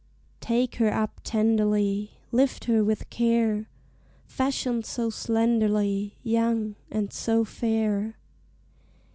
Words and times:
Take 0.39 0.77
her 0.77 0.91
up 0.91 1.21
tenderly, 1.23 2.13
Lift 2.31 2.65
her 2.65 2.83
with 2.83 3.07
care! 3.11 3.67
Fashioned 4.25 4.83
so 4.87 5.11
slenderly, 5.11 6.15
Young, 6.23 6.73
and 6.89 7.13
so 7.13 7.45
fair! 7.45 8.17